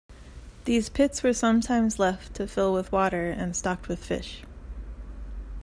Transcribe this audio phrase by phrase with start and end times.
[0.65, 4.41] These pits were sometimes left to fill with water and stocked with fish.